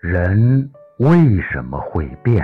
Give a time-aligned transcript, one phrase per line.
[0.00, 2.42] 人为什么会变？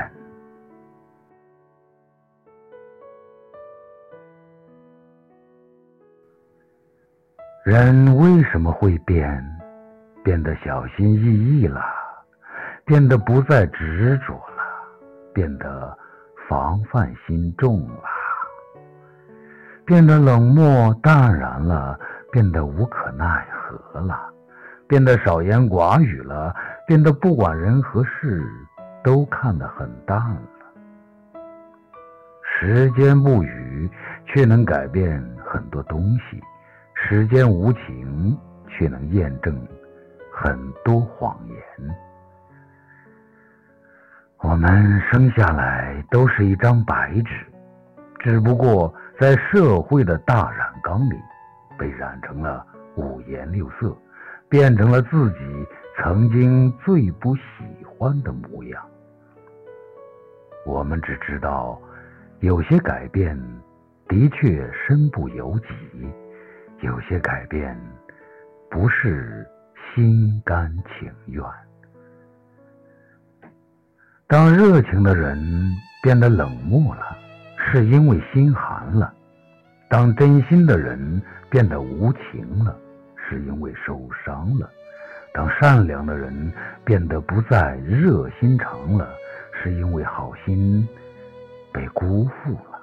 [7.64, 9.42] 人为什么会变？
[10.23, 11.80] 变得小心翼翼了，
[12.84, 14.62] 变得不再执着了，
[15.32, 15.96] 变得
[16.50, 18.02] 防范心重了，
[19.86, 21.98] 变得冷漠淡然了，
[22.30, 24.30] 变得无可奈何了，
[24.87, 26.54] 变得少言寡语了，
[26.86, 28.48] 变得不管人和事
[29.02, 30.40] 都看得很淡了。
[32.42, 33.90] 时间不语，
[34.24, 36.40] 却能改变很多东西。
[36.95, 39.54] 时间无情，却能验证
[40.32, 41.56] 很多谎言。
[44.38, 47.46] 我们生下来都是一张白纸，
[48.20, 51.16] 只不过在社会的大染缸里，
[51.76, 52.65] 被染成了
[52.96, 53.95] 五颜六色，
[54.48, 55.66] 变成了自己
[55.97, 57.43] 曾经最不喜
[57.85, 58.87] 欢的模样。
[60.65, 61.80] 我们只知道，
[62.41, 63.37] 有些改变
[64.09, 65.67] 的确身不由己。
[66.81, 67.75] 有些改变
[68.71, 69.49] 不是
[69.94, 71.43] 心甘情愿。
[74.27, 75.39] 当热情的人
[76.03, 77.17] 变得冷漠了，
[77.56, 79.11] 是因为心寒了；
[79.89, 82.77] 当真心的人变得无情了，
[83.17, 84.69] 是因为受伤了；
[85.37, 86.50] 当善良的人
[86.82, 89.06] 变得不再热心肠了，
[89.53, 90.88] 是因为好心
[91.70, 92.81] 被辜负了。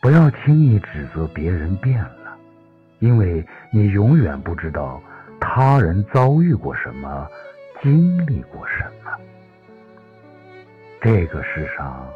[0.00, 2.34] 不要轻易指责别人变了，
[3.00, 4.98] 因为你永远不知道
[5.38, 7.28] 他人遭遇过什么，
[7.82, 9.12] 经历过什么。
[11.02, 12.08] 这个世上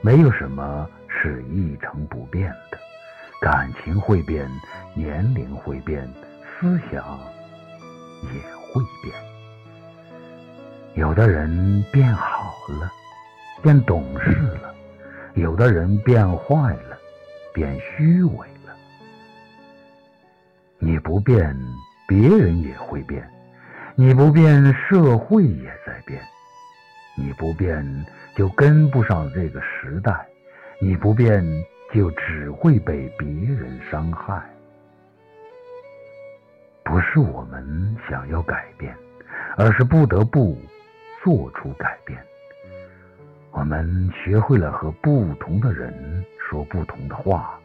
[0.00, 2.78] 没有什么是一成不变的，
[3.38, 4.48] 感情会变，
[4.94, 6.08] 年龄会变，
[6.58, 7.04] 思想
[8.22, 9.14] 也会变。
[10.94, 12.92] 有的人变好了，
[13.62, 14.74] 变懂事了；
[15.34, 16.98] 有的人变坏了。
[17.54, 18.74] 变虚伪了。
[20.78, 21.54] 你不变，
[22.08, 23.22] 别人也会变；
[23.94, 26.18] 你不变，社会也在变；
[27.14, 27.84] 你不变，
[28.34, 30.14] 就跟不上这个时代；
[30.80, 31.44] 你不变，
[31.92, 34.42] 就只会被别人伤害。
[36.92, 38.94] 不是我们想要改变，
[39.56, 40.58] 而是不得不
[41.24, 42.22] 做出改变。
[43.50, 46.22] 我们学会了和不同的人。
[46.36, 47.58] 说不同的话，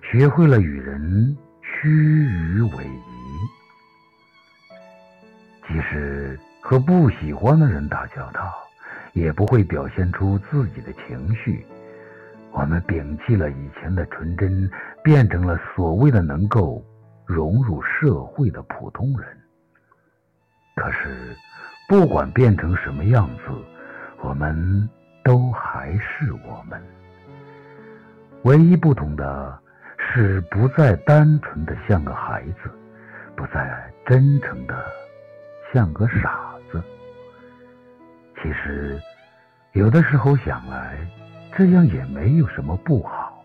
[0.00, 2.78] 学会了与人虚与委蛇。
[5.68, 8.50] 即使和不喜欢的人打交道，
[9.12, 11.66] 也不会表现出自己的情绪。
[12.50, 14.70] 我们摒弃了以前的纯真，
[15.04, 16.82] 变成了所谓的能够
[17.32, 19.28] 融入社会的普通人。
[20.74, 21.36] 可是，
[21.88, 23.42] 不管变成什么样子，
[24.22, 24.88] 我们
[25.22, 26.82] 都还是我们。
[28.42, 29.58] 唯一不同的
[29.98, 32.70] 是，不再单纯的像个孩子，
[33.36, 34.84] 不再真诚的
[35.72, 36.82] 像个傻子。
[38.42, 39.00] 其实，
[39.72, 40.96] 有的时候想来，
[41.56, 43.44] 这样也没有什么不好，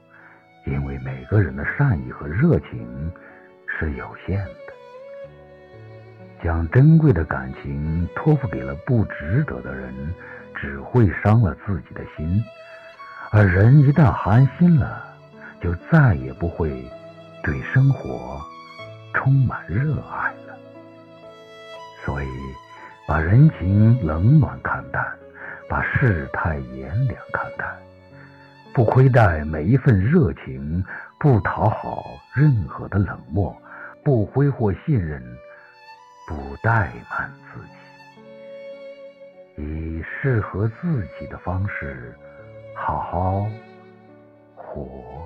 [0.66, 3.12] 因为每个人的善意和热情
[3.78, 4.52] 是有限的。
[6.44, 9.94] 将珍贵的感情托付给了不值得的人，
[10.54, 12.44] 只会伤了自己的心。
[13.32, 15.04] 而人一旦寒心了，
[15.62, 16.70] 就再也不会
[17.42, 18.40] 对生活
[19.14, 20.56] 充满热爱了。
[22.06, 22.28] 所以，
[23.08, 25.04] 把人情冷暖看淡，
[25.68, 27.76] 把世态炎凉看淡，
[28.74, 30.86] 不亏待每一份热情，
[31.20, 32.06] 不讨好
[32.36, 33.56] 任何的冷漠，
[34.06, 35.20] 不挥霍信任，
[36.28, 37.60] 不怠慢自
[39.58, 42.16] 己，以适合自己的方式。
[42.76, 43.50] 好好
[44.56, 45.25] 活。